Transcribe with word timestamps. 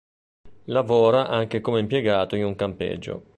Lavora 0.65 1.27
anche 1.27 1.61
come 1.61 1.79
impiegato 1.79 2.35
in 2.35 2.43
un 2.43 2.55
campeggio. 2.55 3.23